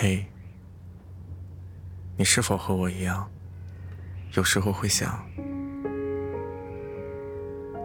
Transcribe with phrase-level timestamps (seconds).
[0.00, 0.24] 嘿，
[2.16, 3.28] 你是否和我一样，
[4.34, 5.28] 有时候会想，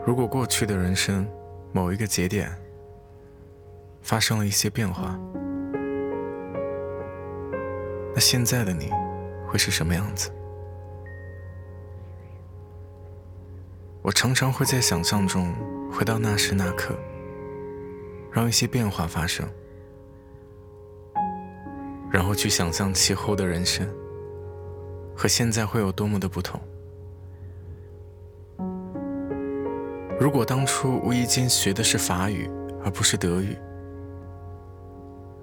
[0.06, 1.28] 如果过去的人生
[1.72, 2.56] 某一个节点
[4.04, 5.20] 发生了一些变化，
[8.14, 8.92] 那现在的你
[9.48, 10.32] 会是什么样子？
[14.04, 15.52] 我常常会在想象中
[15.92, 16.96] 回到那时那刻，
[18.32, 19.50] 让一些变化发生。
[22.14, 23.90] 然后去想象其后的人生
[25.16, 26.62] 和现在会有多么的不同。
[30.20, 32.48] 如果当初无意间学的是法语
[32.86, 33.58] 而不是德语，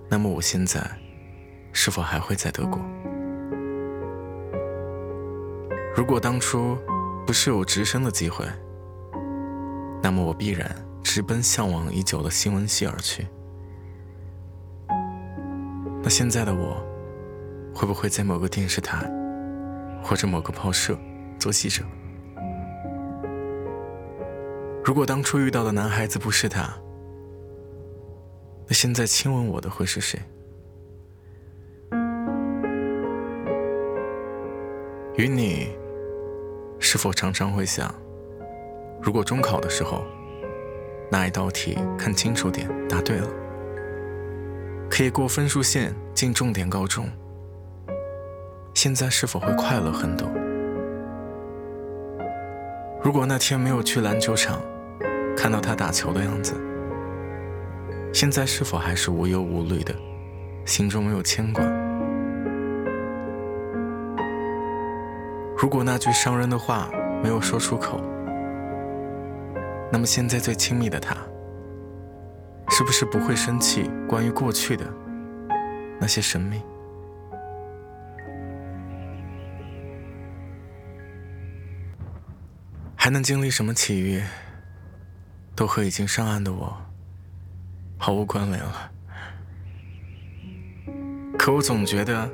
[0.08, 0.80] 那么我现在
[1.72, 2.80] 是否还会在德国？
[5.96, 6.78] 如果当初
[7.26, 8.46] 不是有直升的机会，
[10.00, 13.26] 那么我必然直奔向往已久的新闻系而去。
[16.10, 16.76] 现在的我，
[17.72, 19.08] 会不会在某个电视台，
[20.02, 20.98] 或者某个报社
[21.38, 21.84] 做记者？
[24.84, 26.68] 如果当初遇到的男孩子不是他，
[28.66, 30.18] 那现在亲吻我的会是谁？
[35.16, 35.68] 与你，
[36.80, 37.94] 是否常常会想，
[39.00, 40.04] 如果中考的时候，
[41.08, 43.28] 那一道题看清楚点，答对了？
[44.90, 47.08] 可以过分数线进重点高中，
[48.74, 50.28] 现在是否会快乐很多？
[53.00, 54.60] 如果那天没有去篮球场
[55.36, 56.54] 看到他打球的样子，
[58.12, 59.94] 现在是否还是无忧无虑的，
[60.66, 61.64] 心中没有牵挂？
[65.56, 66.90] 如果那句伤人的话
[67.22, 68.00] 没有说出口，
[69.92, 71.16] 那么现在最亲密的他。
[72.70, 73.90] 是不是不会生气？
[74.08, 74.86] 关于过去的
[76.00, 76.62] 那些神秘，
[82.96, 84.22] 还能经历什么奇遇，
[85.54, 86.74] 都和已经上岸的我
[87.98, 88.90] 毫无关联了。
[91.38, 92.30] 可我总觉得，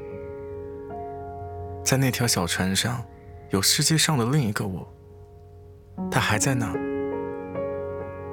[1.82, 3.04] 在那条小船上，
[3.50, 4.86] 有世界上的另一个我，
[6.10, 6.72] 他还在那，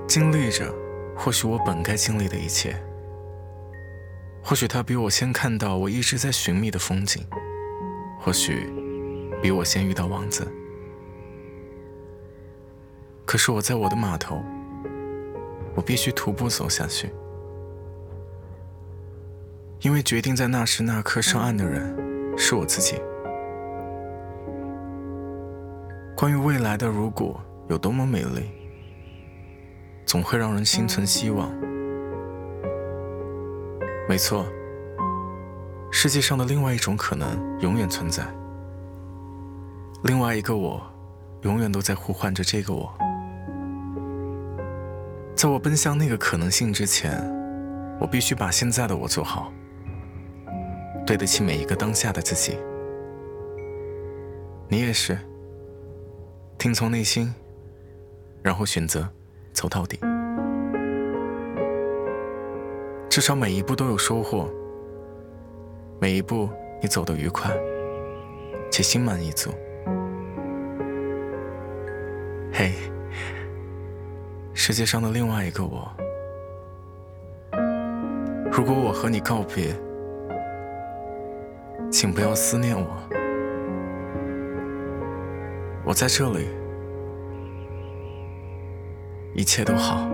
[0.07, 0.82] 经历着。
[1.15, 2.75] 或许我本该经历的一切，
[4.43, 7.25] 或许他比我先看到我一直在寻觅的风景，
[8.19, 8.69] 或许
[9.41, 10.45] 比我先遇到王子。
[13.25, 14.43] 可是我在我的码头，
[15.75, 17.09] 我必须徒步走下去，
[19.81, 21.95] 因为决定在那时那刻上岸的人
[22.37, 23.01] 是我自己。
[26.17, 28.62] 关于未来的如果有多么美丽。
[30.05, 31.51] 总会让人心存希望。
[34.07, 34.45] 没错，
[35.91, 38.23] 世界上的另外一种可能永远存在。
[40.03, 40.81] 另外一个我，
[41.43, 42.93] 永远都在呼唤着这个我。
[45.35, 47.17] 在我奔向那个可能性之前，
[47.99, 49.51] 我必须把现在的我做好，
[51.05, 52.57] 对得起每一个当下的自己。
[54.67, 55.17] 你也是，
[56.57, 57.33] 听从内心，
[58.41, 59.09] 然后选择。
[59.63, 59.97] 走到底，
[63.09, 64.49] 至少每一步都有收获。
[66.01, 66.49] 每一步
[66.81, 67.49] 你走得愉快，
[68.69, 69.51] 且心满意足。
[72.51, 72.73] 嘿，
[74.53, 75.89] 世界上的另外一个我，
[78.51, 79.73] 如果我和你告别，
[81.89, 82.85] 请不要思念我，
[85.85, 86.49] 我在这里。
[89.35, 90.07] 一切都好，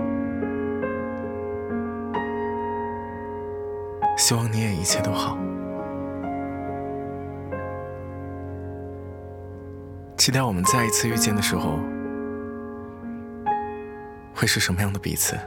[4.17, 5.37] 希望你也一切都好。
[10.15, 11.79] 期待我们再一次遇见的时候，
[14.33, 15.37] 会是什么样的彼此？